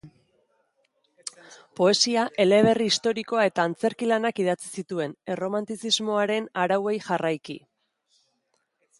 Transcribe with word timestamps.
Poesia, 1.79 2.21
eleberri 2.45 2.87
historikoa 2.91 3.43
eta 3.49 3.65
antzerki-lanak 3.69 4.41
idatzi 4.43 4.71
zituen, 4.83 5.13
erromantizismoaren 5.35 6.47
arauei 6.63 6.95
jarraiki. 7.09 7.57